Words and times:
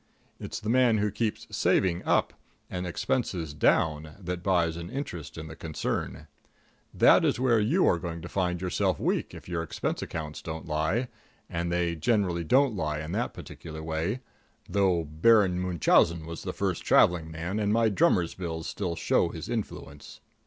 It's 0.39 0.59
the 0.59 0.67
man 0.67 0.97
who 0.97 1.11
keeps 1.11 1.45
saving 1.55 2.03
up 2.05 2.33
and 2.71 2.87
expenses 2.87 3.53
down 3.53 4.15
that 4.19 4.41
buys 4.41 4.75
an 4.75 4.89
interest 4.89 5.37
in 5.37 5.45
the 5.47 5.55
concern. 5.55 6.25
That 6.91 7.23
is 7.23 7.39
where 7.39 7.59
you 7.59 7.85
are 7.85 7.99
going 7.99 8.23
to 8.23 8.27
find 8.27 8.59
yourself 8.61 8.99
weak 8.99 9.35
if 9.35 9.47
your 9.47 9.61
expense 9.61 10.01
accounts 10.01 10.41
don't 10.41 10.65
lie; 10.65 11.07
and 11.47 11.71
they 11.71 11.95
generally 11.95 12.43
don't 12.43 12.75
lie 12.75 12.97
in 13.01 13.11
that 13.11 13.35
particular 13.35 13.83
way, 13.83 14.21
though 14.67 15.03
Baron 15.03 15.59
Munchausen 15.59 16.25
was 16.25 16.41
the 16.41 16.51
first 16.51 16.81
traveling 16.83 17.29
man, 17.29 17.59
and 17.59 17.71
my 17.71 17.87
drummers' 17.89 18.33
bills 18.33 18.67
still 18.67 18.95
show 18.95 19.29
his 19.29 19.49
influence. 19.49 20.19